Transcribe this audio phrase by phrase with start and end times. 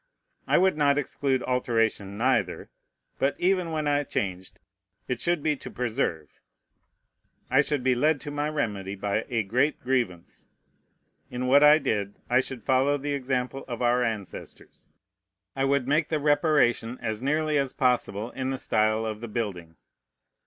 [0.47, 2.71] I would not exclude alteration neither;
[3.19, 4.59] but even when I changed,
[5.07, 6.39] it should be to preserve.
[7.51, 10.49] I should be led to my remedy by a great grievance.
[11.29, 14.89] In what I did, I should follow the example of our ancestors.
[15.55, 19.75] I would make the reparation as nearly as possible in the style of the building.